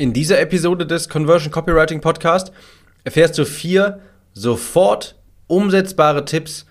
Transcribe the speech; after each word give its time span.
In 0.00 0.12
dieser 0.12 0.40
Episode 0.40 0.86
des 0.86 1.08
Conversion 1.08 1.50
Copywriting 1.50 2.00
Podcast 2.00 2.52
erfährst 3.02 3.36
du 3.36 3.44
vier 3.44 3.98
sofort 4.32 5.16
umsetzbare 5.48 6.24
Tipps, 6.24 6.66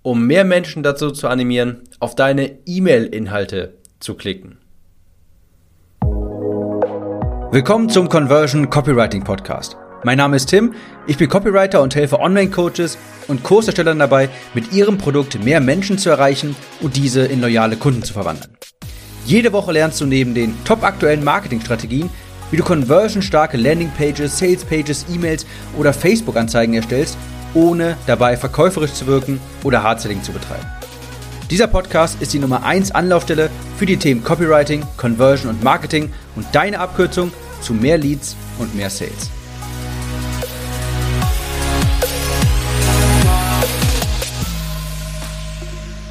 um 0.00 0.26
mehr 0.26 0.44
Menschen 0.44 0.82
dazu 0.82 1.10
zu 1.10 1.28
animieren, 1.28 1.82
auf 1.98 2.14
deine 2.14 2.56
E-Mail-Inhalte 2.64 3.74
zu 3.98 4.14
klicken. 4.14 4.56
Willkommen 7.52 7.90
zum 7.90 8.08
Conversion 8.08 8.70
Copywriting 8.70 9.24
Podcast. 9.24 9.76
Mein 10.02 10.16
Name 10.16 10.36
ist 10.36 10.46
Tim, 10.46 10.72
ich 11.06 11.18
bin 11.18 11.28
Copywriter 11.28 11.82
und 11.82 11.94
helfe 11.94 12.18
Online-Coaches 12.18 12.96
und 13.28 13.42
Kurserstellern 13.42 13.98
dabei, 13.98 14.30
mit 14.54 14.72
ihrem 14.72 14.96
Produkt 14.96 15.44
mehr 15.44 15.60
Menschen 15.60 15.98
zu 15.98 16.08
erreichen 16.08 16.56
und 16.80 16.96
diese 16.96 17.26
in 17.26 17.42
loyale 17.42 17.76
Kunden 17.76 18.02
zu 18.02 18.14
verwandeln. 18.14 18.56
Jede 19.26 19.52
Woche 19.52 19.72
lernst 19.72 20.00
du 20.00 20.06
neben 20.06 20.34
den 20.34 20.54
top 20.64 20.82
aktuellen 20.82 21.22
Marketingstrategien, 21.22 22.08
wie 22.50 22.56
du 22.56 22.64
conversionstarke 22.64 23.56
Landingpages, 23.56 24.38
Salespages, 24.38 25.06
E-Mails 25.08 25.46
oder 25.78 25.92
Facebook-Anzeigen 25.92 26.74
erstellst, 26.74 27.16
ohne 27.54 27.96
dabei 28.06 28.36
verkäuferisch 28.36 28.92
zu 28.92 29.06
wirken 29.06 29.40
oder 29.64 29.82
Hardselling 29.82 30.22
zu 30.22 30.32
betreiben. 30.32 30.66
Dieser 31.50 31.66
Podcast 31.66 32.22
ist 32.22 32.32
die 32.32 32.38
Nummer 32.38 32.62
1 32.62 32.92
Anlaufstelle 32.92 33.50
für 33.76 33.86
die 33.86 33.96
Themen 33.96 34.22
Copywriting, 34.22 34.84
Conversion 34.96 35.50
und 35.50 35.64
Marketing 35.64 36.12
und 36.36 36.46
deine 36.52 36.78
Abkürzung 36.78 37.32
zu 37.60 37.74
mehr 37.74 37.98
Leads 37.98 38.36
und 38.58 38.74
mehr 38.76 38.88
Sales. 38.88 39.30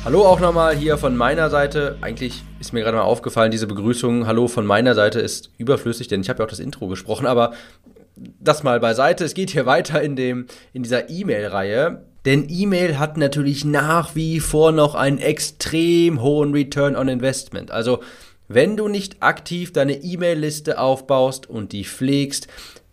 Hallo 0.09 0.25
auch 0.25 0.39
nochmal 0.39 0.75
hier 0.75 0.97
von 0.97 1.15
meiner 1.15 1.51
Seite. 1.51 1.99
Eigentlich 2.01 2.41
ist 2.59 2.73
mir 2.73 2.81
gerade 2.81 2.97
mal 2.97 3.03
aufgefallen, 3.03 3.51
diese 3.51 3.67
Begrüßung 3.67 4.25
Hallo 4.25 4.47
von 4.47 4.65
meiner 4.65 4.95
Seite 4.95 5.19
ist 5.19 5.51
überflüssig, 5.59 6.07
denn 6.07 6.21
ich 6.21 6.29
habe 6.29 6.39
ja 6.39 6.45
auch 6.45 6.49
das 6.49 6.57
Intro 6.57 6.87
gesprochen, 6.87 7.27
aber 7.27 7.53
das 8.15 8.63
mal 8.63 8.79
beiseite. 8.79 9.23
Es 9.23 9.35
geht 9.35 9.51
hier 9.51 9.67
weiter 9.67 10.01
in, 10.01 10.15
dem, 10.15 10.47
in 10.73 10.81
dieser 10.81 11.11
E-Mail-Reihe. 11.11 12.05
Denn 12.25 12.47
E-Mail 12.49 12.97
hat 12.97 13.17
natürlich 13.17 13.65
nach 13.65 14.15
wie 14.15 14.39
vor 14.39 14.71
noch 14.71 14.95
einen 14.95 15.19
extrem 15.19 16.23
hohen 16.23 16.53
Return 16.53 16.95
on 16.95 17.07
Investment. 17.07 17.69
Also 17.69 17.99
wenn 18.47 18.77
du 18.77 18.87
nicht 18.87 19.21
aktiv 19.21 19.73
deine 19.73 20.01
E-Mail-Liste 20.01 20.79
aufbaust 20.79 21.47
und 21.47 21.71
die 21.71 21.83
pflegst, 21.83 22.47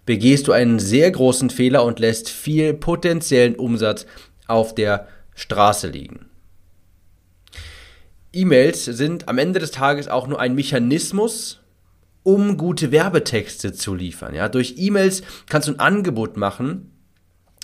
begehst 0.05 0.49
du 0.49 0.53
einen 0.53 0.79
sehr 0.79 1.11
großen 1.11 1.49
Fehler 1.49 1.83
und 1.83 1.99
lässt 1.99 2.29
viel 2.29 2.75
potenziellen 2.75 3.55
Umsatz 3.55 4.05
auf 4.47 4.75
der 4.75 5.09
Straße 5.35 5.89
liegen. 5.89 6.27
E-Mails 8.37 8.85
sind 8.85 9.29
am 9.29 9.39
Ende 9.39 9.59
des 9.59 9.71
Tages 9.71 10.09
auch 10.09 10.27
nur 10.27 10.41
ein 10.41 10.55
Mechanismus, 10.55 11.61
um 12.23 12.57
gute 12.57 12.93
Werbetexte 12.93 13.73
zu 13.73 13.95
liefern. 13.95 14.35
Ja, 14.35 14.49
durch 14.49 14.75
E-Mails 14.77 15.23
kannst 15.49 15.69
du 15.69 15.73
ein 15.73 15.81
Angebot 15.81 16.37
machen 16.37 16.91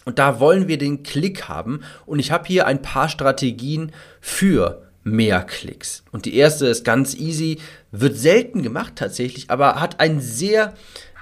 und 0.05 0.19
da 0.19 0.41
wollen 0.41 0.69
wir 0.69 0.79
den 0.79 1.03
Klick 1.03 1.49
haben 1.49 1.81
und 2.07 2.19
ich 2.19 2.31
habe 2.31 2.47
hier 2.47 2.67
ein 2.67 2.81
paar 2.81 3.09
Strategien 3.09 3.93
für 4.21 4.89
mehr 5.05 5.43
Klicks. 5.43 6.05
Und 6.13 6.25
die 6.25 6.37
erste 6.37 6.67
ist 6.67 6.85
ganz 6.85 7.15
easy, 7.15 7.59
wird 7.91 8.17
selten 8.17 8.63
gemacht 8.63 8.95
tatsächlich, 8.97 9.51
aber 9.51 9.81
hat 9.81 10.01
einen 10.01 10.21
sehr 10.21 10.75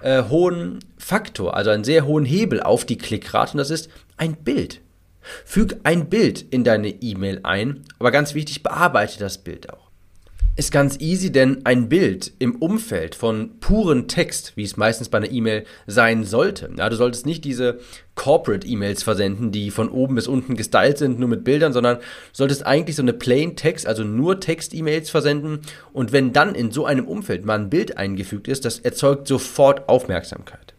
äh, 0.03 0.25
hohen 0.25 0.79
Faktor, 0.97 1.57
also 1.57 1.71
einen 1.71 1.85
sehr 1.85 2.07
hohen 2.07 2.25
Hebel 2.25 2.63
auf 2.63 2.85
die 2.85 2.99
Klickrate 2.99 3.53
und 3.53 3.59
das 3.59 3.71
ist 3.71 3.91
ein 4.17 4.37
Bild. 4.37 4.81
Füg 5.45 5.77
ein 5.83 6.09
Bild 6.09 6.43
in 6.51 6.65
deine 6.65 6.89
E-Mail 6.89 7.41
ein, 7.43 7.85
aber 7.99 8.11
ganz 8.11 8.35
wichtig, 8.35 8.63
bearbeite 8.63 9.19
das 9.19 9.39
Bild 9.39 9.71
auch. 9.73 9.91
Ist 10.57 10.73
ganz 10.73 10.99
easy, 11.01 11.33
denn 11.33 11.65
ein 11.65 11.89
Bild 11.89 12.33
im 12.39 12.57
Umfeld 12.57 13.15
von 13.15 13.61
puren 13.61 14.09
Text, 14.09 14.57
wie 14.57 14.65
es 14.65 14.77
meistens 14.77 15.09
bei 15.09 15.19
einer 15.19 15.31
E-Mail 15.31 15.65
sein 15.87 16.25
sollte. 16.25 16.71
Ja, 16.77 16.91
du 16.91 16.97
solltest 16.97 17.25
nicht 17.25 17.45
diese 17.45 17.79
Corporate-E-Mails 18.17 19.03
versenden, 19.03 19.53
die 19.53 19.71
von 19.71 19.89
oben 19.89 20.17
bis 20.17 20.27
unten 20.27 20.57
gestylt 20.57 20.99
sind, 20.99 21.19
nur 21.19 21.29
mit 21.29 21.45
Bildern, 21.45 21.73
sondern 21.73 21.99
solltest 22.33 22.67
eigentlich 22.67 22.97
so 22.97 23.03
eine 23.03 23.13
Plain 23.13 23.57
Text, 23.57 23.87
also 23.87 24.03
nur 24.05 24.41
Text-E-Mails 24.41 25.09
versenden. 25.09 25.61
Und 25.93 26.13
wenn 26.13 26.33
dann 26.33 26.55
in 26.55 26.73
so 26.73 26.85
einem 26.85 27.07
Umfeld 27.07 27.47
mal 27.47 27.59
ein 27.59 27.71
Bild 27.71 27.97
eingefügt 27.97 28.49
ist, 28.49 28.65
das 28.65 28.81
erzeugt 28.81 29.29
sofort 29.29 29.89
Aufmerksamkeit. 29.89 30.75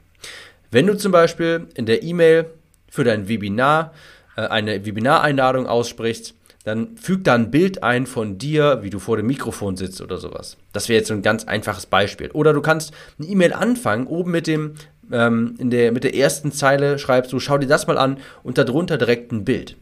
Wenn 0.69 0.85
du 0.85 0.95
zum 0.95 1.11
Beispiel 1.11 1.67
in 1.73 1.85
der 1.85 2.03
E-Mail 2.03 2.45
für 2.89 3.05
dein 3.05 3.27
Webinar 3.27 3.93
eine 4.35 4.85
Webinareinladung 4.85 5.67
aussprichst, 5.67 6.35
dann 6.63 6.95
füg 6.95 7.23
da 7.23 7.33
ein 7.33 7.49
Bild 7.49 7.83
ein 7.83 8.05
von 8.05 8.37
dir, 8.37 8.79
wie 8.83 8.91
du 8.91 8.99
vor 8.99 9.17
dem 9.17 9.25
Mikrofon 9.25 9.77
sitzt 9.77 10.01
oder 10.01 10.17
sowas. 10.17 10.57
Das 10.73 10.89
wäre 10.89 10.99
jetzt 10.99 11.07
so 11.07 11.13
ein 11.13 11.23
ganz 11.23 11.45
einfaches 11.45 11.87
Beispiel. 11.87 12.29
Oder 12.31 12.53
du 12.53 12.61
kannst 12.61 12.93
eine 13.17 13.27
E-Mail 13.27 13.53
anfangen, 13.53 14.05
oben 14.05 14.31
mit 14.31 14.45
dem, 14.45 14.75
ähm, 15.11 15.55
in 15.57 15.71
der, 15.71 15.91
mit 15.91 16.03
der 16.03 16.15
ersten 16.15 16.51
Zeile 16.51 16.99
schreibst 16.99 17.33
du, 17.33 17.39
schau 17.39 17.57
dir 17.57 17.67
das 17.67 17.87
mal 17.87 17.97
an 17.97 18.17
und 18.43 18.57
darunter 18.57 18.97
direkt 18.97 19.31
ein 19.31 19.43
Bild. 19.43 19.75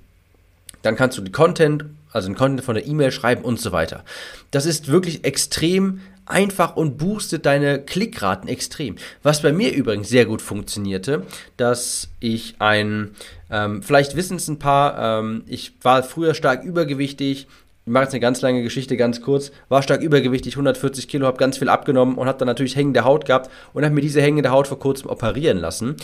Dann 0.82 0.96
kannst 0.96 1.18
du 1.18 1.22
die 1.22 1.34
Content, 1.34 1.86
also 2.14 2.30
den 2.30 2.36
Content 2.36 2.64
von 2.64 2.76
der 2.76 2.88
E-Mail 2.88 3.12
schreiben 3.12 3.44
und 3.44 3.60
so 3.60 3.74
weiter. 3.74 4.06
Das 4.52 4.66
ist 4.66 4.88
wirklich 4.88 5.26
extrem 5.26 6.00
einfach 6.30 6.76
und 6.76 6.98
boostet 6.98 7.46
deine 7.46 7.80
Klickraten 7.80 8.48
extrem. 8.48 8.96
Was 9.24 9.42
bei 9.42 9.52
mir 9.52 9.74
übrigens 9.74 10.10
sehr 10.10 10.26
gut 10.26 10.42
funktionierte, 10.42 11.24
dass 11.58 12.10
ich 12.20 12.56
ein, 12.60 13.12
ähm, 13.52 13.84
vielleicht 13.84 14.16
wissen 14.16 14.38
es 14.38 14.48
ein 14.48 14.60
paar, 14.60 15.20
ähm, 15.20 15.44
ich 15.48 15.74
war 15.82 16.04
früher 16.04 16.34
stark 16.34 16.64
übergewichtig, 16.64 17.48
ich 17.86 17.92
mache 17.92 18.04
jetzt 18.04 18.14
eine 18.14 18.22
ganz 18.22 18.42
lange 18.42 18.62
Geschichte, 18.62 18.98
ganz 18.98 19.22
kurz, 19.22 19.52
war 19.68 19.82
stark 19.82 20.02
übergewichtig, 20.02 20.54
140 20.54 21.08
Kilo, 21.08 21.26
habe 21.26 21.38
ganz 21.38 21.58
viel 21.58 21.70
abgenommen 21.70 22.18
und 22.18 22.28
habe 22.28 22.38
dann 22.38 22.48
natürlich 22.48 22.76
hängende 22.76 23.04
Haut 23.04 23.26
gehabt 23.26 23.50
und 23.74 23.84
habe 23.84 23.96
mir 23.96 24.02
diese 24.02 24.22
hängende 24.22 24.52
Haut 24.52 24.68
vor 24.68 24.80
kurzem 24.80 25.10
operieren 25.10 25.58
lassen. 25.58 25.96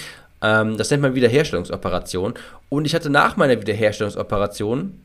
Ähm, 0.42 0.78
das 0.78 0.90
nennt 0.90 1.04
man 1.04 1.14
Wiederherstellungsoperation. 1.14 2.34
Und 2.70 2.86
ich 2.86 2.96
hatte 2.96 3.12
nach 3.12 3.38
meiner 3.38 3.62
Wiederherstellungsoperation 3.62 5.00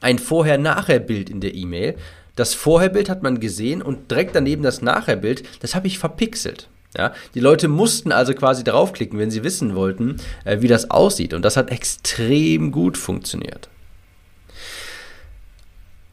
ein 0.00 0.18
Vorher-Nachher-Bild 0.18 1.28
in 1.28 1.40
der 1.40 1.54
E-Mail. 1.54 1.96
Das 2.40 2.54
Vorherbild 2.54 3.10
hat 3.10 3.22
man 3.22 3.38
gesehen 3.38 3.82
und 3.82 4.10
direkt 4.10 4.34
daneben 4.34 4.62
das 4.62 4.80
Nachherbild, 4.80 5.42
das 5.60 5.74
habe 5.74 5.86
ich 5.86 5.98
verpixelt. 5.98 6.70
Ja, 6.96 7.12
die 7.34 7.40
Leute 7.40 7.68
mussten 7.68 8.12
also 8.12 8.32
quasi 8.32 8.64
draufklicken, 8.64 9.18
wenn 9.18 9.30
sie 9.30 9.44
wissen 9.44 9.74
wollten, 9.74 10.16
äh, 10.46 10.62
wie 10.62 10.66
das 10.66 10.90
aussieht. 10.90 11.34
Und 11.34 11.44
das 11.44 11.58
hat 11.58 11.70
extrem 11.70 12.72
gut 12.72 12.96
funktioniert. 12.96 13.68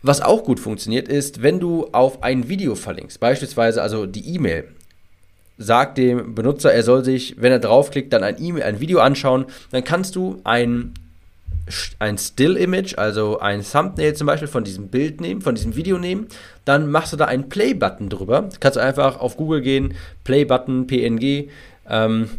Was 0.02 0.20
auch 0.20 0.44
gut 0.44 0.60
funktioniert 0.60 1.08
ist, 1.08 1.44
wenn 1.44 1.62
du 1.62 1.88
auf 1.94 2.22
ein 2.24 2.50
Video 2.50 2.76
verlinkst, 2.76 3.22
beispielsweise 3.22 3.82
also 3.82 4.06
die 4.06 4.36
E-Mail, 4.36 4.68
sag 5.58 5.96
dem 5.96 6.36
Benutzer, 6.36 6.74
er 6.74 6.84
soll 6.84 7.06
sich, 7.06 7.36
wenn 7.40 7.54
er 7.54 7.60
draufklickt, 7.60 8.12
dann 8.12 8.26
ein, 8.26 8.36
e 8.38 8.62
ein 8.62 8.82
Video 8.82 9.00
anschauen, 9.00 9.46
dann 9.72 9.86
kannst 9.86 10.18
du 10.18 10.42
ein 10.44 10.94
ein 12.00 12.18
Still-Image, 12.18 12.98
also 12.98 13.40
ein 13.40 13.64
Thumbnail 13.64 14.14
zum 14.14 14.28
Beispiel 14.28 14.48
von 14.48 14.64
diesem 14.64 14.88
Bild 14.88 15.22
nehmen, 15.22 15.42
von 15.42 15.56
diesem 15.56 15.76
Video 15.76 15.98
nehmen, 15.98 16.28
dann 16.66 16.90
machst 16.90 17.14
du 17.14 17.18
da 17.18 17.26
einen 17.26 17.50
Play-Button 17.50 18.10
drüber. 18.10 18.50
Kannst 18.60 18.78
du 18.78 18.82
einfach 18.82 19.20
auf 19.20 19.38
Google 19.38 19.62
gehen, 19.62 19.96
Play-Button, 20.24 20.88
PNG. 20.88 21.50
Ähm, 21.90 22.30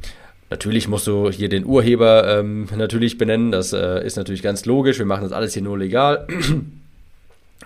natürlich 0.50 0.88
musst 0.88 1.06
du 1.06 1.30
hier 1.30 1.48
den 1.48 1.64
Urheber 1.64 2.38
ähm, 2.38 2.68
natürlich 2.76 3.18
benennen, 3.18 3.52
das 3.52 3.72
äh, 3.72 4.04
ist 4.04 4.16
natürlich 4.16 4.42
ganz 4.42 4.64
logisch, 4.64 4.98
wir 4.98 5.06
machen 5.06 5.24
das 5.24 5.32
alles 5.32 5.54
hier 5.54 5.62
nur 5.62 5.78
legal. 5.78 6.26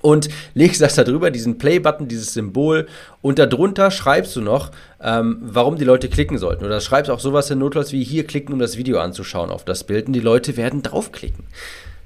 und 0.01 0.29
legst 0.55 0.81
das 0.81 0.95
da 0.95 1.05
drüber, 1.05 1.31
diesen 1.31 1.59
Play-Button, 1.59 2.09
dieses 2.09 2.35
Symbol 2.35 2.87
und 3.21 3.39
darunter 3.39 3.91
schreibst 3.91 4.35
du 4.35 4.41
noch, 4.41 4.71
ähm, 5.01 5.39
warum 5.43 5.77
die 5.77 5.85
Leute 5.85 6.09
klicken 6.09 6.39
sollten. 6.39 6.65
Oder 6.65 6.81
schreibst 6.81 7.11
auch 7.11 7.21
sowas 7.21 7.51
in 7.51 7.59
Notfalls 7.59 7.93
wie 7.93 8.03
hier 8.03 8.27
klicken, 8.27 8.53
um 8.53 8.59
das 8.59 8.77
Video 8.77 8.99
anzuschauen 8.99 9.51
auf 9.51 9.65
das 9.65 9.85
Bild 9.85 10.07
und 10.07 10.15
die 10.15 10.21
Leute 10.21 10.57
werden 10.57 10.83
draufklicken. 10.83 11.45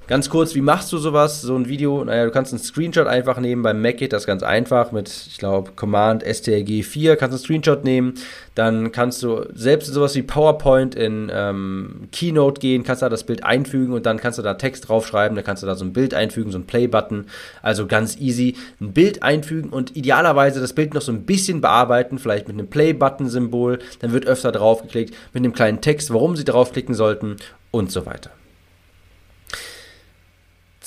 Ganz 0.07 0.29
kurz, 0.29 0.55
wie 0.55 0.61
machst 0.61 0.93
du 0.93 0.99
sowas, 0.99 1.41
so 1.41 1.53
ein 1.53 1.67
Video? 1.67 2.01
Naja, 2.01 2.23
du 2.23 2.31
kannst 2.31 2.53
einen 2.53 2.63
Screenshot 2.63 3.07
einfach 3.07 3.39
nehmen. 3.41 3.61
Beim 3.61 3.81
Mac 3.81 3.97
geht 3.97 4.13
das 4.13 4.25
ganz 4.25 4.41
einfach 4.41 4.93
mit, 4.93 5.09
ich 5.09 5.37
glaube, 5.37 5.71
Command 5.75 6.23
STRG 6.23 6.83
4 6.83 7.17
kannst 7.17 7.33
du 7.33 7.35
einen 7.35 7.43
Screenshot 7.43 7.83
nehmen. 7.83 8.13
Dann 8.55 8.93
kannst 8.93 9.21
du 9.21 9.43
selbst 9.53 9.89
in 9.89 9.93
sowas 9.93 10.15
wie 10.15 10.21
PowerPoint 10.21 10.95
in 10.95 11.29
ähm, 11.29 12.07
Keynote 12.13 12.61
gehen, 12.61 12.85
kannst 12.85 13.01
da 13.01 13.09
das 13.09 13.25
Bild 13.25 13.43
einfügen 13.43 13.93
und 13.93 14.05
dann 14.05 14.17
kannst 14.17 14.39
du 14.39 14.43
da 14.43 14.53
Text 14.53 14.87
draufschreiben. 14.87 15.35
Dann 15.35 15.43
kannst 15.43 15.63
du 15.63 15.67
da 15.67 15.75
so 15.75 15.83
ein 15.83 15.91
Bild 15.91 16.13
einfügen, 16.13 16.53
so 16.53 16.57
ein 16.57 16.67
Play-Button. 16.67 17.25
Also 17.61 17.85
ganz 17.85 18.15
easy. 18.15 18.55
Ein 18.79 18.93
Bild 18.93 19.23
einfügen 19.23 19.71
und 19.71 19.97
idealerweise 19.97 20.61
das 20.61 20.71
Bild 20.71 20.93
noch 20.93 21.01
so 21.01 21.11
ein 21.11 21.23
bisschen 21.23 21.59
bearbeiten, 21.59 22.17
vielleicht 22.17 22.47
mit 22.47 22.57
einem 22.57 22.69
Play-Button-Symbol. 22.69 23.79
Dann 23.99 24.13
wird 24.13 24.25
öfter 24.25 24.53
draufgeklickt, 24.53 25.13
mit 25.33 25.43
einem 25.43 25.51
kleinen 25.51 25.81
Text, 25.81 26.13
warum 26.13 26.37
sie 26.37 26.45
draufklicken 26.45 26.95
sollten 26.95 27.35
und 27.71 27.91
so 27.91 28.05
weiter. 28.05 28.31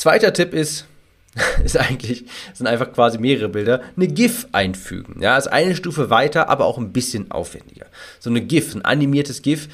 Zweiter 0.01 0.33
Tipp 0.33 0.55
ist, 0.55 0.87
ist 1.63 1.77
eigentlich, 1.77 2.25
sind 2.55 2.67
einfach 2.67 2.91
quasi 2.91 3.19
mehrere 3.19 3.51
Bilder, 3.51 3.83
eine 3.99 4.09
GIF 4.09 4.47
einfügen. 4.51 5.21
Ja, 5.21 5.37
ist 5.37 5.49
eine 5.49 5.77
Stufe 5.77 6.09
weiter, 6.09 6.49
aber 6.49 6.65
auch 6.65 6.79
ein 6.79 6.91
bisschen 6.95 7.31
aufwendiger. 7.31 7.85
So 8.19 8.31
eine 8.31 8.41
GIF, 8.41 8.75
ein 8.75 8.83
animiertes 8.83 9.43
GIF, 9.43 9.69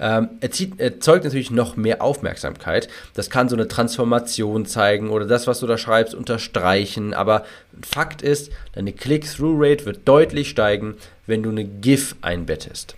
ähm, 0.00 0.30
erzieht, 0.40 0.80
erzeugt 0.80 1.22
natürlich 1.22 1.52
noch 1.52 1.76
mehr 1.76 2.02
Aufmerksamkeit. 2.02 2.88
Das 3.14 3.30
kann 3.30 3.48
so 3.48 3.54
eine 3.54 3.68
Transformation 3.68 4.66
zeigen 4.66 5.10
oder 5.10 5.26
das, 5.26 5.46
was 5.46 5.60
du 5.60 5.68
da 5.68 5.78
schreibst, 5.78 6.12
unterstreichen. 6.12 7.14
Aber 7.14 7.44
Fakt 7.88 8.20
ist, 8.20 8.50
deine 8.72 8.92
Click-Through-Rate 8.92 9.86
wird 9.86 10.08
deutlich 10.08 10.50
steigen, 10.50 10.96
wenn 11.24 11.44
du 11.44 11.50
eine 11.50 11.64
GIF 11.64 12.16
einbettest. 12.20 12.96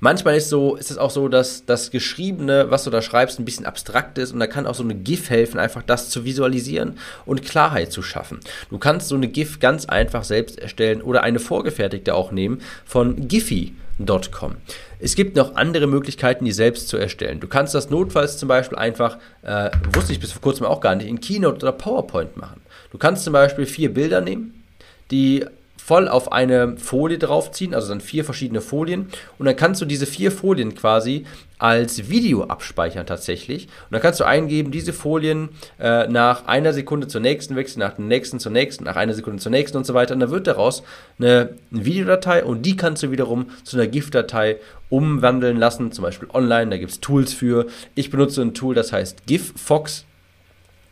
Manchmal 0.00 0.36
ist, 0.36 0.48
so, 0.48 0.76
ist 0.76 0.90
es 0.90 0.98
auch 0.98 1.10
so, 1.10 1.28
dass 1.28 1.64
das 1.64 1.90
Geschriebene, 1.90 2.70
was 2.70 2.84
du 2.84 2.90
da 2.90 3.02
schreibst, 3.02 3.38
ein 3.38 3.44
bisschen 3.44 3.66
abstrakt 3.66 4.18
ist 4.18 4.32
und 4.32 4.40
da 4.40 4.46
kann 4.46 4.66
auch 4.66 4.74
so 4.74 4.82
eine 4.82 4.94
GIF 4.94 5.30
helfen, 5.30 5.58
einfach 5.58 5.82
das 5.82 6.10
zu 6.10 6.24
visualisieren 6.24 6.98
und 7.24 7.42
Klarheit 7.44 7.92
zu 7.92 8.02
schaffen. 8.02 8.40
Du 8.70 8.78
kannst 8.78 9.08
so 9.08 9.14
eine 9.14 9.28
GIF 9.28 9.60
ganz 9.60 9.86
einfach 9.86 10.24
selbst 10.24 10.58
erstellen 10.58 11.02
oder 11.02 11.22
eine 11.22 11.38
vorgefertigte 11.38 12.14
auch 12.14 12.32
nehmen 12.32 12.60
von 12.84 13.28
Giphy.com. 13.28 14.56
Es 14.98 15.14
gibt 15.14 15.36
noch 15.36 15.56
andere 15.56 15.86
Möglichkeiten, 15.86 16.44
die 16.44 16.52
selbst 16.52 16.88
zu 16.88 16.96
erstellen. 16.96 17.40
Du 17.40 17.48
kannst 17.48 17.74
das 17.74 17.90
notfalls 17.90 18.38
zum 18.38 18.48
Beispiel 18.48 18.78
einfach, 18.78 19.18
äh, 19.42 19.70
wusste 19.92 20.12
ich 20.12 20.20
bis 20.20 20.32
vor 20.32 20.42
kurzem 20.42 20.66
auch 20.66 20.80
gar 20.80 20.94
nicht, 20.94 21.06
in 21.06 21.20
Keynote 21.20 21.56
oder 21.56 21.72
PowerPoint 21.72 22.36
machen. 22.36 22.62
Du 22.92 22.98
kannst 22.98 23.24
zum 23.24 23.34
Beispiel 23.34 23.66
vier 23.66 23.92
Bilder 23.92 24.22
nehmen, 24.22 24.64
die 25.10 25.44
voll 25.86 26.08
auf 26.08 26.32
eine 26.32 26.76
Folie 26.78 27.16
draufziehen, 27.16 27.72
also 27.72 27.90
dann 27.90 28.00
vier 28.00 28.24
verschiedene 28.24 28.60
Folien. 28.60 29.06
Und 29.38 29.46
dann 29.46 29.54
kannst 29.54 29.80
du 29.80 29.84
diese 29.84 30.04
vier 30.04 30.32
Folien 30.32 30.74
quasi 30.74 31.26
als 31.58 32.10
Video 32.10 32.42
abspeichern 32.42 33.06
tatsächlich. 33.06 33.66
Und 33.66 33.92
dann 33.92 34.02
kannst 34.02 34.18
du 34.18 34.24
eingeben, 34.24 34.72
diese 34.72 34.92
Folien 34.92 35.50
äh, 35.78 36.08
nach 36.08 36.46
einer 36.46 36.72
Sekunde 36.72 37.06
zur 37.06 37.20
nächsten 37.20 37.54
wechseln, 37.54 37.78
nach 37.78 37.94
der 37.94 38.04
nächsten 38.04 38.40
zur 38.40 38.50
nächsten, 38.50 38.82
nach 38.82 38.96
einer 38.96 39.14
Sekunde 39.14 39.40
zur 39.40 39.52
nächsten 39.52 39.76
und 39.76 39.86
so 39.86 39.94
weiter. 39.94 40.14
Und 40.14 40.20
dann 40.20 40.32
wird 40.32 40.48
daraus 40.48 40.82
eine, 41.20 41.50
eine 41.72 41.84
Videodatei 41.84 42.42
und 42.44 42.66
die 42.66 42.76
kannst 42.76 43.04
du 43.04 43.12
wiederum 43.12 43.46
zu 43.62 43.76
einer 43.76 43.86
GIF-Datei 43.86 44.56
umwandeln 44.88 45.56
lassen, 45.56 45.92
zum 45.92 46.02
Beispiel 46.02 46.28
online. 46.34 46.68
Da 46.68 46.78
gibt 46.78 46.90
es 46.90 47.00
Tools 47.00 47.32
für. 47.32 47.66
Ich 47.94 48.10
benutze 48.10 48.42
ein 48.42 48.54
Tool, 48.54 48.74
das 48.74 48.92
heißt 48.92 49.24
GIFFox. 49.28 50.04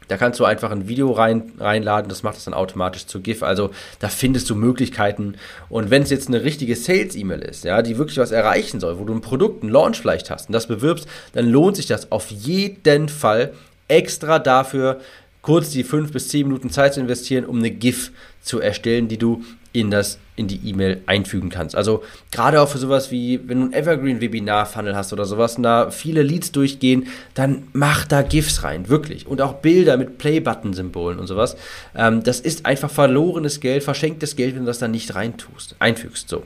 Da 0.09 0.17
kannst 0.17 0.41
du 0.41 0.45
einfach 0.45 0.71
ein 0.71 0.89
Video 0.89 1.13
rein, 1.13 1.53
reinladen, 1.59 2.09
das 2.09 2.23
macht 2.23 2.37
es 2.37 2.45
dann 2.45 2.55
automatisch 2.55 3.07
zu 3.07 3.21
GIF. 3.21 3.43
Also 3.43 3.71
da 4.01 4.09
findest 4.09 4.51
du 4.51 4.55
Möglichkeiten. 4.55 5.37
Und 5.69 5.91
wenn 5.91 6.03
es 6.03 6.11
jetzt 6.11 6.29
eine 6.29 6.45
richtige 6.45 6.77
Sales-E-Mail 6.77 7.41
ist, 7.41 7.65
ja, 7.65 7.83
die 7.83 7.99
wirklich 7.99 8.19
was 8.19 8.31
erreichen 8.31 8.81
soll, 8.81 8.99
wo 8.99 9.05
du 9.05 9.15
ein 9.15 9.21
Produkt, 9.21 9.63
einen 9.63 9.73
Launch 9.73 9.99
vielleicht 9.99 10.31
hast 10.31 10.49
und 10.49 10.53
das 10.53 10.67
bewirbst, 10.67 11.07
dann 11.33 11.49
lohnt 11.49 11.77
sich 11.77 11.87
das 11.87 12.13
auf 12.13 12.31
jeden 12.31 13.09
Fall 13.09 13.53
extra 13.89 14.39
dafür, 14.39 15.01
kurz 15.43 15.71
die 15.71 15.85
fünf 15.85 16.13
bis 16.13 16.29
zehn 16.29 16.47
Minuten 16.47 16.71
Zeit 16.71 16.95
zu 16.95 17.01
investieren, 17.01 17.45
um 17.45 17.59
eine 17.59 17.71
GIF 17.71 18.13
zu 18.43 18.61
erstellen, 18.61 19.09
die 19.09 19.19
du 19.19 19.45
in, 19.73 19.91
das, 19.91 20.19
in 20.37 20.49
die 20.49 20.69
E-Mail 20.69 21.03
einfügen 21.07 21.49
kannst. 21.49 21.77
Also 21.77 22.03
gerade 22.33 22.61
auch 22.61 22.69
für 22.69 22.79
sowas 22.79 23.11
wie, 23.11 23.41
wenn 23.49 23.61
du 23.61 23.67
ein 23.67 23.73
Evergreen-Webinar-Funnel 23.73 24.97
hast 24.97 25.13
oder 25.13 25.25
sowas 25.25 25.57
und 25.57 25.63
da 25.63 25.91
viele 25.91 26.23
Leads 26.23 26.53
durchgehen, 26.53 27.07
dann 27.35 27.69
mach 27.73 28.05
da 28.05 28.23
GIFs 28.23 28.65
rein, 28.65 28.89
wirklich. 28.89 29.27
Und 29.27 29.41
auch 29.41 29.55
Bilder 29.55 29.97
mit 29.97 30.19
Play-Button-Symbolen 30.19 31.19
und 31.19 31.27
sowas. 31.27 31.57
Ähm, 31.95 32.23
das 32.23 32.41
ist 32.41 32.67
einfach 32.67 32.91
verlorenes 32.91 33.61
Geld, 33.61 33.85
verschenktes 33.85 34.35
Geld, 34.37 34.55
wenn 34.55 34.63
du 34.63 34.67
das 34.67 34.79
dann 34.79 34.91
nicht 34.91 35.15
reintust, 35.15 35.77
einfügst. 35.79 36.29
So. 36.29 36.43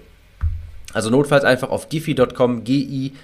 Also 0.98 1.10
notfalls 1.10 1.44
einfach 1.44 1.70
auf 1.70 1.88
giphy.com, 1.90 2.64
G-I-P-H-Y.com 2.64 3.22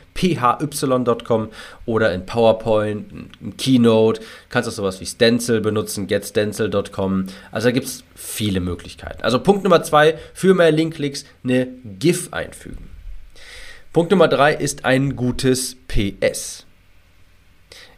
oder 1.86 2.14
in 2.14 2.24
PowerPoint, 2.24 3.10
in 3.40 3.56
Keynote. 3.56 4.20
Kannst 4.48 4.68
auch 4.68 4.72
sowas 4.72 5.00
wie 5.00 5.06
Stencil 5.06 5.60
benutzen, 5.60 6.06
getstencil.com. 6.06 7.26
Also 7.50 7.66
da 7.66 7.72
gibt 7.72 7.86
es 7.86 8.04
viele 8.14 8.60
Möglichkeiten. 8.60 9.24
Also 9.24 9.40
Punkt 9.40 9.64
Nummer 9.64 9.82
zwei, 9.82 10.16
für 10.34 10.54
mehr 10.54 10.70
Linkklicks 10.70 11.24
eine 11.42 11.66
GIF 11.98 12.32
einfügen. 12.32 12.90
Punkt 13.92 14.12
Nummer 14.12 14.28
drei 14.28 14.54
ist 14.54 14.84
ein 14.84 15.16
gutes 15.16 15.76
PS. 15.88 16.66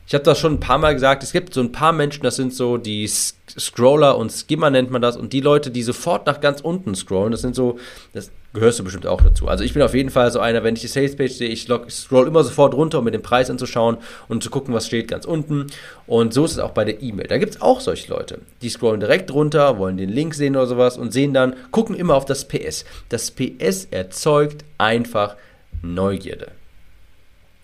Ich 0.07 0.15
habe 0.15 0.23
das 0.23 0.39
schon 0.39 0.55
ein 0.55 0.61
paar 0.61 0.79
Mal 0.79 0.95
gesagt, 0.95 1.25
es 1.25 1.33
gibt 1.33 1.53
so 1.53 1.61
ein 1.61 1.73
paar 1.73 1.93
Menschen, 1.93 2.23
das 2.23 2.37
sind 2.37 2.55
so 2.55 2.77
die 2.77 3.09
Scroller 3.09 4.17
und 4.17 4.31
Skimmer 4.31 4.71
nennt 4.71 4.91
man 4.91 5.03
das 5.03 5.17
und 5.17 5.33
die 5.33 5.41
Leute, 5.41 5.73
die 5.73 5.83
sofort 5.83 6.27
nach 6.27 6.41
ganz 6.41 6.61
unten 6.61 6.95
scrollen, 6.95 7.33
das 7.33 7.41
sind 7.41 7.57
so, 7.57 7.81
das 8.13 8.31
gehörst 8.55 8.79
du 8.79 8.85
bestimmt 8.85 9.09
auch 9.09 9.21
dazu. 9.21 9.49
Also 9.49 9.65
ich 9.65 9.75
bin 9.75 9.83
auf 9.83 9.95
jeden 9.95 10.11
Fall 10.11 10.31
so 10.31 10.39
einer, 10.39 10.63
wenn 10.63 10.77
ich 10.77 10.83
die 10.83 10.87
Salespage 10.87 11.31
sehe, 11.31 11.49
ich 11.49 11.69
scroll 11.91 12.29
immer 12.29 12.45
sofort 12.45 12.75
runter, 12.75 13.01
um 13.01 13.05
mir 13.05 13.11
den 13.11 13.23
Preis 13.23 13.51
anzuschauen 13.51 13.99
und 14.29 14.45
zu 14.45 14.51
gucken, 14.51 14.73
was 14.73 14.87
steht 14.87 15.09
ganz 15.09 15.25
unten. 15.25 15.67
Und 16.07 16.33
so 16.33 16.45
ist 16.45 16.53
es 16.53 16.59
auch 16.61 16.71
bei 16.71 16.85
der 16.85 17.03
E-Mail. 17.03 17.27
Da 17.27 17.39
gibt 17.39 17.57
es 17.57 17.61
auch 17.61 17.81
solche 17.81 18.09
Leute, 18.09 18.39
die 18.63 18.69
scrollen 18.69 19.01
direkt 19.01 19.33
runter, 19.33 19.77
wollen 19.77 19.97
den 19.97 20.11
Link 20.11 20.35
sehen 20.35 20.55
oder 20.55 20.67
sowas 20.67 20.99
und 20.99 21.13
sehen 21.13 21.35
dann, 21.35 21.57
gucken 21.73 21.97
immer 21.97 22.15
auf 22.15 22.25
das 22.25 22.47
PS. 22.47 22.85
Das 23.09 23.33
PS 23.33 23.89
erzeugt 23.91 24.65
einfach 24.79 25.35
Neugierde. 25.83 26.53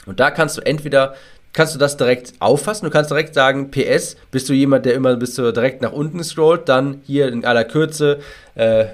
Und 0.06 0.18
da 0.18 0.32
kannst 0.32 0.58
du 0.58 0.62
entweder 0.62 1.14
kannst 1.52 1.74
du 1.74 1.78
das 1.78 1.96
direkt 1.96 2.32
auffassen. 2.38 2.84
Du 2.84 2.90
kannst 2.90 3.10
direkt 3.10 3.34
sagen, 3.34 3.70
PS, 3.70 4.16
bist 4.30 4.48
du 4.48 4.52
jemand, 4.52 4.86
der 4.86 4.94
immer 4.94 5.16
bis 5.16 5.34
direkt 5.34 5.82
nach 5.82 5.92
unten 5.92 6.22
scrollt, 6.24 6.68
dann 6.68 7.00
hier 7.04 7.28
in 7.28 7.44
aller 7.44 7.64
Kürze 7.64 8.20
äh, 8.54 8.86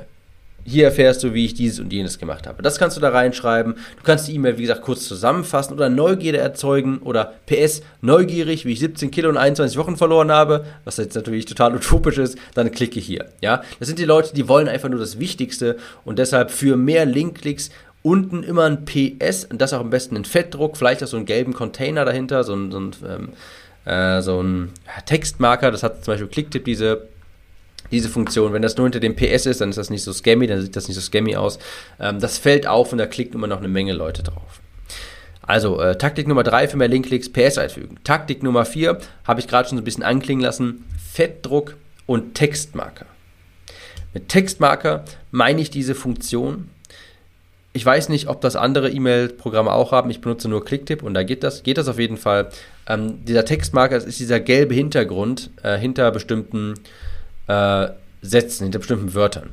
hier 0.69 0.85
erfährst 0.85 1.23
du, 1.23 1.33
wie 1.33 1.47
ich 1.47 1.55
dieses 1.55 1.81
und 1.81 1.93
jenes 1.93 2.19
gemacht 2.19 2.47
habe. 2.47 2.63
Das 2.63 2.79
kannst 2.79 2.97
du 2.97 3.01
da 3.01 3.09
reinschreiben. 3.09 3.75
Du 3.75 4.03
kannst 4.03 4.29
die 4.29 4.35
E-Mail, 4.35 4.59
wie 4.59 4.63
gesagt, 4.63 4.83
kurz 4.83 5.09
zusammenfassen 5.09 5.73
oder 5.73 5.89
Neugierde 5.89 6.39
erzeugen 6.39 6.99
oder 6.99 7.33
PS, 7.47 7.81
neugierig, 8.03 8.67
wie 8.67 8.73
ich 8.73 8.81
17 8.81 9.11
Kilo 9.11 9.31
in 9.31 9.37
21 9.37 9.79
Wochen 9.79 9.97
verloren 9.97 10.31
habe, 10.31 10.67
was 10.85 10.99
jetzt 10.99 11.15
natürlich 11.15 11.47
total 11.47 11.75
utopisch 11.75 12.19
ist, 12.19 12.37
dann 12.55 12.71
klicke 12.71 13.01
hier. 13.01 13.27
Ja, 13.41 13.63
das 13.79 13.89
sind 13.89 13.99
die 13.99 14.05
Leute, 14.05 14.35
die 14.35 14.49
wollen 14.49 14.69
einfach 14.69 14.89
nur 14.89 15.01
das 15.01 15.19
Wichtigste 15.19 15.79
und 16.05 16.19
deshalb 16.19 16.51
für 16.51 16.77
mehr 16.77 17.07
Linkklicks 17.07 17.71
unten 18.09 18.43
immer 18.43 18.65
ein 18.65 18.85
PS 18.85 19.45
und 19.45 19.61
das 19.61 19.73
auch 19.73 19.81
am 19.81 19.91
besten 19.91 20.17
in 20.17 20.25
Fettdruck, 20.25 20.77
vielleicht 20.77 21.03
auch 21.03 21.09
so 21.09 21.17
einen 21.17 21.27
gelben 21.27 21.53
Container 21.53 22.05
dahinter, 22.05 22.43
so 22.43 22.55
ein, 22.55 22.73
so 22.73 22.81
ein, 22.81 22.91
ähm, 23.07 23.29
äh, 23.85 24.23
so 24.23 24.43
ein 24.43 24.73
Textmarker, 25.05 25.71
das 25.71 25.83
hat 25.83 26.05
zum 26.05 26.13
Beispiel 26.13 26.29
Clicktip 26.29 26.65
diese 26.65 27.09
diese 27.91 28.11
Funktion. 28.11 28.53
Wenn 28.53 28.61
das 28.61 28.77
nur 28.77 28.85
hinter 28.85 29.01
dem 29.01 29.17
PS 29.17 29.47
ist, 29.47 29.63
dann 29.63 29.71
ist 29.71 29.79
das 29.79 29.89
nicht 29.89 30.03
so 30.03 30.13
scammy, 30.13 30.47
dann 30.47 30.61
sieht 30.61 30.77
das 30.77 30.89
nicht 30.89 30.97
so 30.97 31.01
scammy 31.01 31.37
aus. 31.37 31.59
Ähm, 31.99 32.21
das 32.21 32.37
fällt 32.37 32.67
auf 32.67 32.93
und 32.93 32.99
da 32.99 33.07
klicken 33.07 33.35
immer 33.35 33.47
noch 33.47 33.59
eine 33.59 33.69
Menge 33.69 33.95
Leute 33.95 34.23
drauf. 34.23 34.61
Also, 35.41 35.81
äh, 35.81 35.97
Taktik 35.97 36.29
Nummer 36.29 36.43
3 36.43 36.69
für 36.69 36.77
mehr 36.77 36.89
Linkklicks, 36.89 37.31
PS 37.31 37.57
einfügen. 37.57 37.99
Taktik 38.05 38.43
Nummer 38.43 38.67
4 38.67 38.99
habe 39.25 39.41
ich 39.41 39.49
gerade 39.49 39.69
schon 39.69 39.79
so 39.79 39.83
ein 39.83 39.85
bisschen 39.85 40.03
anklingen 40.03 40.43
lassen, 40.43 40.85
Fettdruck 41.13 41.77
und 42.05 42.35
Textmarker. 42.35 43.07
Mit 44.13 44.29
Textmarker 44.29 45.05
meine 45.31 45.63
ich 45.63 45.71
diese 45.71 45.95
Funktion. 45.95 46.69
Ich 47.79 47.87
weiß 47.87 48.09
nicht, 48.09 48.27
ob 48.27 48.41
das 48.41 48.57
andere 48.57 48.91
E-Mail-Programme 48.91 49.73
auch 49.73 49.93
haben. 49.93 50.11
Ich 50.11 50.21
benutze 50.21 50.49
nur 50.49 50.65
Clicktip 50.65 51.05
und 51.05 51.15
da 51.15 51.23
geht 51.23 51.45
das, 51.45 51.63
geht 51.63 51.79
das 51.79 51.87
auf 51.87 52.01
jeden 52.01 52.17
Fall. 52.17 52.49
Ähm, 52.89 53.25
dieser 53.25 53.45
Textmarker, 53.45 53.99
ist 53.99 54.19
dieser 54.19 54.41
gelbe 54.41 54.75
Hintergrund 54.75 55.51
äh, 55.63 55.79
hinter 55.79 56.11
bestimmten 56.11 56.75
äh, 57.47 57.87
Sätzen, 58.21 58.65
hinter 58.65 58.81
bestimmten 58.81 59.15
Wörtern. 59.15 59.51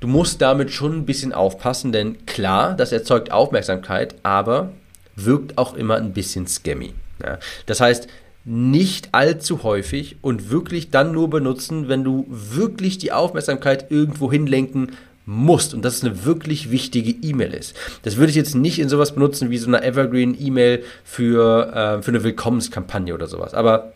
Du 0.00 0.08
musst 0.08 0.40
damit 0.40 0.70
schon 0.70 1.00
ein 1.00 1.04
bisschen 1.04 1.34
aufpassen, 1.34 1.92
denn 1.92 2.24
klar, 2.24 2.72
das 2.74 2.92
erzeugt 2.92 3.30
Aufmerksamkeit, 3.30 4.14
aber 4.22 4.70
wirkt 5.14 5.58
auch 5.58 5.74
immer 5.74 5.96
ein 5.96 6.14
bisschen 6.14 6.46
scammy. 6.46 6.94
Ja? 7.22 7.38
Das 7.66 7.82
heißt, 7.82 8.08
nicht 8.46 9.10
allzu 9.12 9.64
häufig 9.64 10.16
und 10.22 10.50
wirklich 10.50 10.90
dann 10.90 11.12
nur 11.12 11.28
benutzen, 11.28 11.88
wenn 11.88 12.04
du 12.04 12.24
wirklich 12.30 12.96
die 12.96 13.12
Aufmerksamkeit 13.12 13.90
irgendwo 13.90 14.32
hinlenken 14.32 14.92
musst 15.26 15.74
und 15.74 15.84
das 15.84 16.02
eine 16.02 16.24
wirklich 16.24 16.70
wichtige 16.70 17.10
E-Mail 17.10 17.52
ist. 17.52 17.76
Das 18.02 18.16
würde 18.16 18.30
ich 18.30 18.36
jetzt 18.36 18.54
nicht 18.54 18.78
in 18.78 18.88
sowas 18.88 19.12
benutzen 19.12 19.50
wie 19.50 19.58
so 19.58 19.66
eine 19.66 19.82
Evergreen-E-Mail 19.82 20.84
für, 21.04 21.72
äh, 21.74 22.02
für 22.02 22.12
eine 22.12 22.22
Willkommenskampagne 22.22 23.12
oder 23.12 23.26
sowas. 23.26 23.52
Aber 23.52 23.92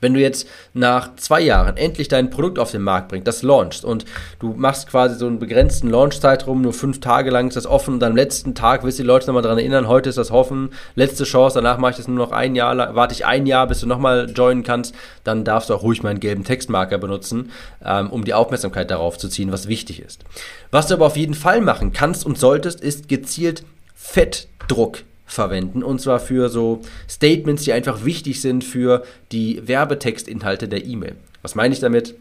wenn 0.00 0.14
du 0.14 0.20
jetzt 0.20 0.48
nach 0.72 1.16
zwei 1.16 1.40
Jahren 1.40 1.76
endlich 1.76 2.08
dein 2.08 2.30
Produkt 2.30 2.58
auf 2.58 2.70
den 2.70 2.82
Markt 2.82 3.08
bringst, 3.08 3.26
das 3.26 3.42
launchst 3.42 3.84
und 3.84 4.04
du 4.38 4.54
machst 4.56 4.88
quasi 4.88 5.16
so 5.16 5.26
einen 5.26 5.38
begrenzten 5.38 5.90
Launch-Zeitraum, 5.90 6.60
nur 6.60 6.72
fünf 6.72 7.00
Tage 7.00 7.30
lang 7.30 7.48
ist 7.48 7.56
das 7.56 7.66
offen 7.66 7.94
und 7.94 8.04
am 8.04 8.16
letzten 8.16 8.54
Tag 8.54 8.84
wirst 8.84 8.98
du 8.98 9.02
die 9.02 9.06
Leute 9.06 9.26
nochmal 9.26 9.42
daran 9.42 9.58
erinnern, 9.58 9.88
heute 9.88 10.08
ist 10.08 10.18
das 10.18 10.30
offen, 10.30 10.70
letzte 10.94 11.24
Chance, 11.24 11.56
danach 11.56 11.78
mache 11.78 11.92
ich 11.92 11.96
das 11.96 12.08
nur 12.08 12.16
noch 12.16 12.32
ein 12.32 12.54
Jahr 12.54 12.94
warte 12.94 13.14
ich 13.14 13.26
ein 13.26 13.46
Jahr, 13.46 13.66
bis 13.66 13.80
du 13.80 13.86
nochmal 13.86 14.30
joinen 14.34 14.62
kannst, 14.62 14.94
dann 15.22 15.44
darfst 15.44 15.70
du 15.70 15.74
auch 15.74 15.82
ruhig 15.82 16.02
meinen 16.02 16.20
gelben 16.20 16.44
Textmarker 16.44 16.98
benutzen, 16.98 17.50
ähm, 17.84 18.10
um 18.10 18.24
die 18.24 18.34
Aufmerksamkeit 18.34 18.90
darauf 18.90 19.18
zu 19.18 19.28
ziehen, 19.28 19.52
was 19.52 19.68
wichtig 19.68 20.02
ist. 20.02 20.24
Was 20.70 20.88
du 20.88 20.94
aber 20.94 21.06
auf 21.06 21.16
jeden 21.16 21.34
Fall 21.34 21.60
machen 21.60 21.92
kannst 21.92 22.26
und 22.26 22.38
solltest, 22.38 22.80
ist 22.80 23.08
gezielt 23.08 23.64
Fettdruck 23.94 24.98
verwenden. 25.26 25.82
Und 25.82 26.00
zwar 26.00 26.20
für 26.20 26.48
so 26.48 26.80
Statements, 27.08 27.64
die 27.64 27.72
einfach 27.72 28.04
wichtig 28.04 28.40
sind 28.40 28.64
für 28.64 29.04
die 29.32 29.66
Werbetextinhalte 29.66 30.68
der 30.68 30.84
E-Mail. 30.84 31.16
Was 31.42 31.54
meine 31.54 31.74
ich 31.74 31.80
damit? 31.80 32.14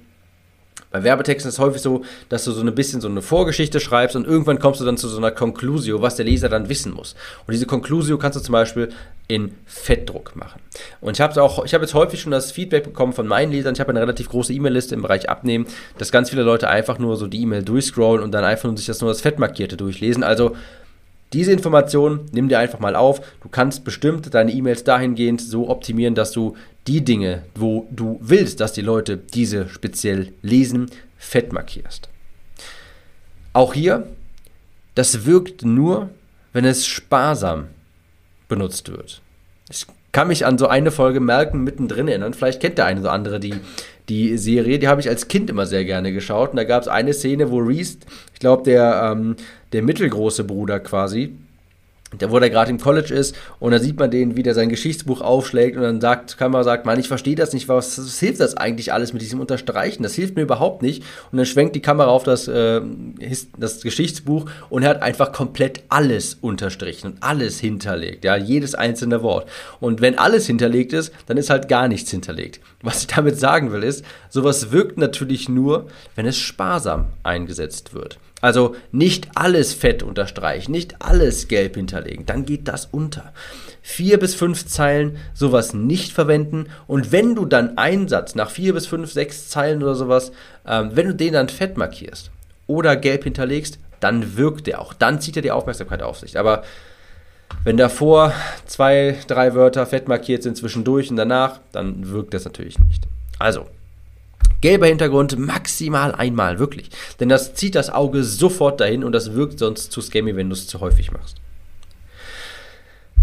Bei 0.94 1.04
Werbetexten 1.04 1.50
ist 1.50 1.56
es 1.56 1.60
häufig 1.60 1.82
so, 1.82 2.04
dass 2.30 2.44
du 2.44 2.52
so 2.52 2.62
ein 2.62 2.76
bisschen 2.76 3.02
so 3.02 3.08
eine 3.08 3.24
Vorgeschichte 3.24 3.80
schreibst 3.80 4.16
und 4.16 4.28
irgendwann 4.28 4.60
kommst 4.60 4.80
du 4.80 4.86
dann 4.86 4.96
zu 4.96 5.08
so 5.08 5.18
einer 5.18 5.32
Conclusio, 5.32 6.04
was 6.04 6.18
der 6.18 6.26
Leser 6.26 6.50
dann 6.50 6.70
wissen 6.70 6.94
muss. 6.94 7.16
Und 7.48 7.54
diese 7.54 7.66
Conclusio 7.66 8.20
kannst 8.20 8.38
du 8.38 8.44
zum 8.44 8.54
Beispiel 8.54 8.90
in 9.28 9.56
Fettdruck 9.66 10.36
machen. 10.36 10.62
Und 11.02 11.18
ich 11.18 11.22
habe 11.22 11.42
auch, 11.42 11.66
ich 11.66 11.74
habe 11.74 11.84
jetzt 11.84 11.96
häufig 11.96 12.22
schon 12.22 12.32
das 12.32 12.52
Feedback 12.52 12.84
bekommen 12.84 13.14
von 13.14 13.26
meinen 13.26 13.52
Lesern. 13.52 13.74
Ich 13.74 13.80
habe 13.80 13.90
eine 13.90 14.02
relativ 14.02 14.30
große 14.30 14.54
E-Mail-Liste 14.54 14.94
im 14.94 15.02
Bereich 15.02 15.32
Abnehmen, 15.32 15.66
dass 15.98 16.12
ganz 16.12 16.30
viele 16.30 16.44
Leute 16.44 16.70
einfach 16.70 17.00
nur 17.00 17.18
so 17.18 17.26
die 17.26 17.42
E-Mail 17.42 17.64
durchscrollen 17.64 18.24
und 18.24 18.32
dann 18.32 18.44
einfach 18.44 18.66
nur 18.66 18.78
sich 18.78 18.86
das 18.86 19.02
nur 19.02 19.10
das 19.10 19.22
Fettmarkierte 19.22 19.78
durchlesen. 19.78 20.24
Also 20.24 20.56
diese 21.34 21.52
Information 21.52 22.22
nimm 22.32 22.50
dir 22.50 22.60
einfach 22.60 22.80
mal 22.80 22.96
auf. 22.96 23.22
Du 23.42 23.50
kannst 23.50 23.84
bestimmt 23.84 24.34
deine 24.34 24.52
E-Mails 24.52 24.84
dahingehend 24.84 25.42
so 25.42 25.70
optimieren, 25.70 26.16
dass 26.16 26.32
du 26.32 26.56
die 26.88 27.04
Dinge, 27.04 27.44
wo 27.56 27.88
du 27.92 28.20
willst, 28.22 28.60
dass 28.60 28.74
die 28.74 28.82
Leute 28.82 29.18
diese 29.18 29.70
speziell 29.70 30.34
lesen, 30.42 30.90
fett 31.18 31.52
markierst. 31.54 32.10
Auch 33.54 33.74
hier 33.74 34.08
das 34.96 35.26
wirkt 35.26 35.64
nur, 35.64 36.10
wenn 36.52 36.66
es 36.66 36.86
sparsam 36.86 37.68
benutzt 38.48 38.92
wird. 38.92 39.22
Ich 39.70 39.88
kann 40.12 40.28
mich 40.28 40.46
an 40.46 40.60
so 40.60 40.68
eine 40.68 40.92
Folge 40.92 41.20
Merken 41.20 41.64
mittendrin 41.64 42.08
erinnern. 42.08 42.36
Vielleicht 42.36 42.62
kennt 42.62 42.78
der 42.78 42.86
eine 42.86 43.00
oder 43.00 43.12
andere 43.12 43.40
die, 43.40 43.56
die 44.10 44.38
Serie. 44.38 44.80
Die 44.80 44.88
habe 44.88 45.02
ich 45.02 45.10
als 45.10 45.28
Kind 45.28 45.50
immer 45.50 45.66
sehr 45.66 45.86
gerne 45.86 46.12
geschaut. 46.12 46.52
Und 46.52 46.58
da 46.58 46.64
gab 46.64 46.82
es 46.82 46.88
eine 46.88 47.14
Szene, 47.14 47.52
wo 47.52 47.60
Reese, 47.60 47.98
ich 48.34 48.40
glaube, 48.40 48.64
der, 48.64 49.12
ähm, 49.12 49.36
der 49.72 49.84
mittelgroße 49.84 50.44
Bruder 50.44 50.80
quasi, 50.80 51.36
der, 52.20 52.32
wo 52.32 52.40
der 52.40 52.50
gerade 52.50 52.72
im 52.72 52.80
College 52.80 53.14
ist 53.14 53.36
und 53.60 53.72
da 53.72 53.80
sieht 53.80 54.00
man 54.00 54.12
den, 54.12 54.36
wie 54.38 54.44
der 54.44 54.54
sein 54.54 54.70
Geschichtsbuch 54.70 55.22
aufschlägt 55.22 55.78
und 55.78 55.84
dann 55.84 56.02
sagt, 56.02 56.38
Kamera 56.38 56.64
sagt, 56.64 56.86
man, 56.86 57.00
ich 57.00 57.08
verstehe 57.08 57.36
das 57.36 57.54
nicht, 57.54 57.68
was, 57.68 57.98
was, 57.98 58.20
hilft 58.20 58.40
das 58.40 58.56
eigentlich 58.56 58.94
alles 58.94 59.14
mit 59.14 59.22
diesem 59.22 59.40
Unterstreichen? 59.40 60.04
Das 60.04 60.16
hilft 60.16 60.36
mir 60.36 60.44
überhaupt 60.44 60.82
nicht. 60.82 61.04
Und 61.32 61.38
dann 61.38 61.46
schwenkt 61.46 61.76
die 61.76 61.82
Kamera 61.82 62.10
auf 62.10 62.24
das, 62.24 62.48
äh, 62.48 62.82
das 63.58 63.82
Geschichtsbuch 63.82 64.46
und 64.70 64.84
er 64.84 64.90
hat 64.90 65.02
einfach 65.02 65.32
komplett 65.32 65.84
alles 65.90 66.38
unterstrichen 66.42 67.14
und 67.14 67.24
alles 67.24 67.60
hinterlegt, 67.60 68.24
ja, 68.26 68.36
jedes 68.36 68.76
einzelne 68.76 69.24
Wort. 69.24 69.50
Und 69.80 70.02
wenn 70.02 70.18
alles 70.18 70.48
hinterlegt 70.48 70.94
ist, 70.94 71.12
dann 71.28 71.38
ist 71.38 71.50
halt 71.50 71.68
gar 71.68 71.88
nichts 71.88 72.12
hinterlegt. 72.12 72.60
Was 72.82 73.02
ich 73.02 73.08
damit 73.08 73.40
sagen 73.40 73.72
will, 73.72 73.84
ist, 73.84 74.04
sowas 74.30 74.72
wirkt 74.72 74.98
natürlich 74.98 75.50
nur, 75.50 75.88
wenn 76.16 76.26
es 76.26 76.38
sparsam 76.38 77.08
eingesetzt 77.24 77.94
wird. 77.94 78.20
Also 78.44 78.76
nicht 78.92 79.30
alles 79.36 79.74
fett 79.74 80.04
unterstreichen, 80.04 80.74
nicht 80.74 81.02
alles 81.02 81.48
gelb 81.48 81.78
hinterlegen, 81.78 82.26
dann 82.26 82.46
geht 82.46 82.68
das 82.68 82.90
unter. 82.92 83.32
Vier 83.82 84.20
bis 84.20 84.36
fünf 84.36 84.68
Zeilen 84.68 85.16
sowas 85.34 85.74
nicht 85.74 86.12
verwenden 86.12 86.66
und 86.86 87.14
wenn 87.14 87.36
du 87.36 87.46
dann 87.46 87.78
einen 87.78 88.10
Satz 88.10 88.36
nach 88.36 88.52
vier 88.52 88.74
bis 88.74 88.86
fünf, 88.86 89.14
sechs 89.14 89.48
Zeilen 89.48 89.82
oder 89.82 89.96
sowas, 89.96 90.34
ähm, 90.68 90.92
wenn 90.94 91.08
du 91.08 91.16
den 91.16 91.32
dann 91.32 91.48
fett 91.48 91.78
markierst 91.78 92.32
oder 92.68 92.98
gelb 92.98 93.24
hinterlegst, 93.24 93.80
dann 94.02 94.36
wirkt 94.36 94.68
der 94.68 94.82
auch, 94.82 94.94
dann 94.94 95.22
zieht 95.22 95.38
er 95.38 95.42
die 95.42 95.52
Aufmerksamkeit 95.52 96.02
auf 96.02 96.20
sich. 96.20 96.38
Aber 96.38 96.64
wenn 97.64 97.78
davor 97.78 98.34
zwei, 98.66 99.16
drei 99.28 99.56
Wörter 99.56 99.86
fett 99.86 100.10
markiert 100.10 100.44
sind 100.44 100.58
zwischendurch 100.58 101.10
und 101.10 101.16
danach, 101.16 101.62
dann 101.72 102.10
wirkt 102.10 102.34
das 102.34 102.44
natürlich 102.44 102.78
nicht. 102.78 103.08
Also, 103.40 103.68
Gelber 104.62 104.88
Hintergrund 104.88 105.38
maximal 105.38 106.16
einmal, 106.16 106.58
wirklich. 106.58 106.90
Denn 107.20 107.30
das 107.30 107.54
zieht 107.54 107.76
das 107.76 107.90
Auge 107.90 108.24
sofort 108.24 108.80
dahin 108.80 109.04
und 109.04 109.12
das 109.12 109.34
wirkt 109.34 109.60
sonst 109.60 109.92
zu 109.92 110.02
scammy, 110.02 110.36
wenn 110.36 110.50
du 110.50 110.54
es 110.54 110.68
zu 110.68 110.80
häufig 110.80 111.12
machst. 111.12 111.38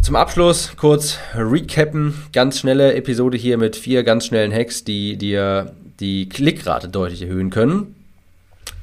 Zum 0.02 0.16
Abschluss 0.16 0.72
kurz 0.76 1.18
recappen. 1.34 2.14
Ganz 2.32 2.58
schnelle 2.58 2.94
Episode 2.94 3.36
hier 3.36 3.58
mit 3.58 3.76
vier 3.76 4.02
ganz 4.02 4.26
schnellen 4.26 4.52
Hacks, 4.52 4.82
die 4.82 5.16
dir 5.16 5.72
die 6.00 6.28
Klickrate 6.28 6.88
deutlich 6.88 7.22
erhöhen 7.22 7.50
können. 7.50 7.94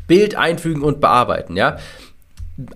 Bild 0.08 0.36
einfügen 0.36 0.84
und 0.84 1.02
bearbeiten, 1.02 1.58
ja. 1.58 1.78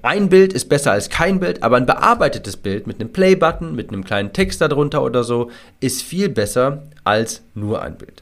Ein 0.03 0.29
Bild 0.29 0.53
ist 0.53 0.69
besser 0.69 0.91
als 0.91 1.09
kein 1.09 1.39
Bild, 1.39 1.63
aber 1.63 1.77
ein 1.77 1.85
bearbeitetes 1.85 2.57
Bild 2.57 2.85
mit 2.85 2.99
einem 2.99 3.11
Play-Button, 3.11 3.73
mit 3.73 3.89
einem 3.89 4.03
kleinen 4.03 4.33
Text 4.33 4.61
darunter 4.61 5.01
oder 5.01 5.23
so, 5.23 5.49
ist 5.79 6.03
viel 6.03 6.29
besser 6.29 6.83
als 7.03 7.41
nur 7.55 7.81
ein 7.81 7.95
Bild. 7.95 8.21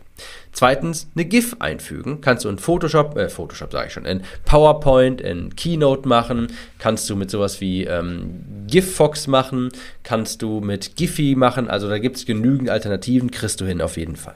Zweitens, 0.59 1.07
eine 1.15 1.23
GIF 1.23 1.55
einfügen. 1.59 2.19
Kannst 2.19 2.43
du 2.43 2.49
in 2.49 2.57
Photoshop, 2.57 3.15
äh, 3.15 3.29
Photoshop 3.29 3.71
sage 3.71 3.87
ich 3.87 3.93
schon, 3.93 4.03
in 4.03 4.23
PowerPoint, 4.43 5.21
in 5.21 5.55
Keynote 5.55 6.05
machen. 6.05 6.47
Kannst 6.79 7.09
du 7.09 7.15
mit 7.15 7.31
sowas 7.31 7.61
wie 7.61 7.85
ähm, 7.85 8.43
GIF-Fox 8.67 9.27
machen. 9.27 9.69
Kannst 10.03 10.41
du 10.41 10.59
mit 10.59 10.97
Giphy 10.97 11.35
machen. 11.35 11.69
Also 11.69 11.87
da 11.87 11.97
gibt 11.97 12.17
es 12.17 12.25
genügend 12.25 12.69
Alternativen, 12.69 13.31
kriegst 13.31 13.61
du 13.61 13.65
hin 13.65 13.81
auf 13.81 13.95
jeden 13.95 14.17
Fall. 14.17 14.35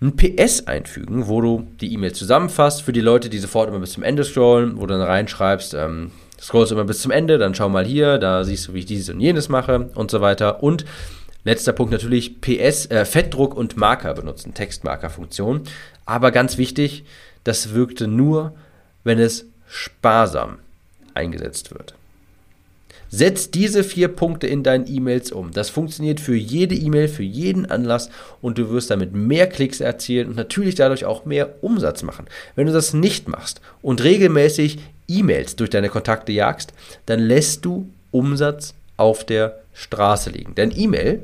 Ein 0.00 0.16
PS 0.16 0.66
einfügen, 0.66 1.28
wo 1.28 1.42
du 1.42 1.66
die 1.78 1.92
E-Mail 1.92 2.12
zusammenfasst 2.12 2.80
für 2.80 2.94
die 2.94 3.02
Leute, 3.02 3.28
die 3.28 3.36
sofort 3.36 3.68
immer 3.68 3.80
bis 3.80 3.92
zum 3.92 4.02
Ende 4.02 4.24
scrollen, 4.24 4.78
wo 4.78 4.86
du 4.86 4.94
dann 4.94 5.02
reinschreibst, 5.02 5.74
ähm, 5.74 6.10
scrollst 6.40 6.72
immer 6.72 6.84
bis 6.84 7.02
zum 7.02 7.10
Ende, 7.10 7.36
dann 7.36 7.54
schau 7.54 7.68
mal 7.68 7.84
hier, 7.84 8.16
da 8.16 8.44
siehst 8.44 8.68
du, 8.68 8.72
wie 8.72 8.78
ich 8.78 8.86
dieses 8.86 9.10
und 9.10 9.20
jenes 9.20 9.50
mache 9.50 9.90
und 9.94 10.10
so 10.10 10.22
weiter. 10.22 10.62
Und 10.62 10.86
Letzter 11.46 11.72
Punkt 11.72 11.92
natürlich 11.92 12.40
PS, 12.40 12.86
äh, 12.86 13.04
Fettdruck 13.04 13.54
und 13.54 13.76
Marker 13.76 14.14
benutzen, 14.14 14.52
Textmarkerfunktion. 14.52 15.62
Aber 16.04 16.32
ganz 16.32 16.58
wichtig, 16.58 17.04
das 17.44 17.72
wirkte 17.72 18.08
nur, 18.08 18.56
wenn 19.04 19.20
es 19.20 19.46
sparsam 19.68 20.58
eingesetzt 21.14 21.70
wird. 21.70 21.94
Setz 23.10 23.52
diese 23.52 23.84
vier 23.84 24.08
Punkte 24.08 24.48
in 24.48 24.64
deinen 24.64 24.92
E-Mails 24.92 25.30
um. 25.30 25.52
Das 25.52 25.70
funktioniert 25.70 26.18
für 26.18 26.34
jede 26.34 26.74
E-Mail, 26.74 27.06
für 27.06 27.22
jeden 27.22 27.66
Anlass 27.66 28.10
und 28.42 28.58
du 28.58 28.70
wirst 28.70 28.90
damit 28.90 29.14
mehr 29.14 29.46
Klicks 29.46 29.80
erzielen 29.80 30.26
und 30.26 30.36
natürlich 30.36 30.74
dadurch 30.74 31.04
auch 31.04 31.26
mehr 31.26 31.62
Umsatz 31.62 32.02
machen. 32.02 32.26
Wenn 32.56 32.66
du 32.66 32.72
das 32.72 32.92
nicht 32.92 33.28
machst 33.28 33.60
und 33.82 34.02
regelmäßig 34.02 34.78
E-Mails 35.06 35.54
durch 35.54 35.70
deine 35.70 35.90
Kontakte 35.90 36.32
jagst, 36.32 36.72
dann 37.06 37.20
lässt 37.20 37.64
du 37.64 37.88
Umsatz 38.10 38.74
auf 38.96 39.24
der 39.24 39.60
Straße 39.72 40.30
liegen. 40.30 40.56
Denn 40.56 40.76
E-Mail 40.76 41.22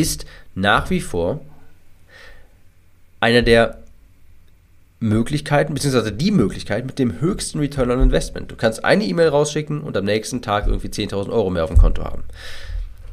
ist 0.00 0.26
nach 0.54 0.90
wie 0.90 1.00
vor 1.00 1.40
einer 3.20 3.42
der 3.42 3.78
Möglichkeiten, 5.00 5.74
beziehungsweise 5.74 6.12
die 6.12 6.30
Möglichkeit 6.30 6.84
mit 6.86 6.98
dem 6.98 7.20
höchsten 7.20 7.60
Return 7.60 7.90
on 7.90 8.00
Investment. 8.00 8.50
Du 8.50 8.56
kannst 8.56 8.84
eine 8.84 9.04
E-Mail 9.04 9.28
rausschicken 9.28 9.80
und 9.80 9.96
am 9.96 10.04
nächsten 10.04 10.42
Tag 10.42 10.66
irgendwie 10.66 10.88
10.000 10.88 11.30
Euro 11.30 11.50
mehr 11.50 11.64
auf 11.64 11.70
dem 11.70 11.78
Konto 11.78 12.04
haben. 12.04 12.24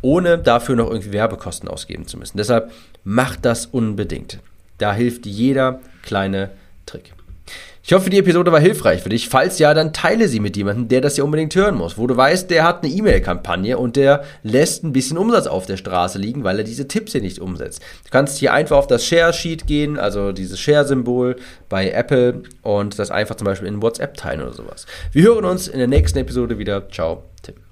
Ohne 0.01 0.37
dafür 0.37 0.75
noch 0.75 0.89
irgendwie 0.89 1.13
Werbekosten 1.13 1.69
ausgeben 1.69 2.07
zu 2.07 2.17
müssen. 2.17 2.37
Deshalb 2.37 2.71
mach 3.03 3.35
das 3.35 3.65
unbedingt. 3.67 4.39
Da 4.77 4.93
hilft 4.93 5.25
jeder 5.25 5.79
kleine 6.03 6.51
Trick. 6.85 7.13
Ich 7.87 7.93
hoffe, 7.93 8.09
die 8.09 8.17
Episode 8.17 8.51
war 8.51 8.59
hilfreich 8.59 9.03
für 9.03 9.09
dich. 9.09 9.29
Falls 9.29 9.59
ja, 9.59 9.75
dann 9.75 9.93
teile 9.93 10.27
sie 10.27 10.39
mit 10.39 10.57
jemandem, 10.57 10.87
der 10.87 11.01
das 11.01 11.17
ja 11.17 11.23
unbedingt 11.23 11.53
hören 11.53 11.75
muss. 11.75 11.99
Wo 11.99 12.07
du 12.07 12.17
weißt, 12.17 12.49
der 12.49 12.63
hat 12.63 12.83
eine 12.83 12.91
E-Mail-Kampagne 12.91 13.77
und 13.77 13.95
der 13.95 14.23
lässt 14.41 14.83
ein 14.83 14.91
bisschen 14.91 15.19
Umsatz 15.19 15.45
auf 15.45 15.67
der 15.67 15.77
Straße 15.77 16.17
liegen, 16.17 16.43
weil 16.43 16.57
er 16.57 16.63
diese 16.63 16.87
Tipps 16.87 17.11
hier 17.11 17.21
nicht 17.21 17.37
umsetzt. 17.37 17.83
Du 18.05 18.09
kannst 18.09 18.39
hier 18.39 18.53
einfach 18.53 18.77
auf 18.77 18.87
das 18.87 19.05
Share-Sheet 19.05 19.67
gehen, 19.67 19.99
also 19.99 20.31
dieses 20.31 20.59
Share-Symbol 20.59 21.35
bei 21.69 21.91
Apple 21.91 22.41
und 22.63 22.97
das 22.97 23.11
einfach 23.11 23.35
zum 23.35 23.45
Beispiel 23.45 23.67
in 23.67 23.83
WhatsApp 23.83 24.17
teilen 24.17 24.41
oder 24.41 24.53
sowas. 24.53 24.87
Wir 25.11 25.21
hören 25.21 25.45
uns 25.45 25.67
in 25.67 25.77
der 25.77 25.87
nächsten 25.87 26.17
Episode 26.17 26.57
wieder. 26.57 26.89
Ciao, 26.89 27.25
Tim. 27.43 27.64